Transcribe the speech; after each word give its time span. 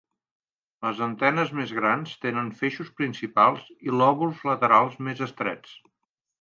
Les 0.85 1.01
antenes 1.07 1.51
més 1.57 1.73
grans 1.81 2.15
tenen 2.25 2.49
feixos 2.63 2.91
principals 3.03 3.69
i 3.91 3.95
lòbuls 4.01 4.43
laterals 4.51 5.01
més 5.11 5.25
estrets. 5.31 5.81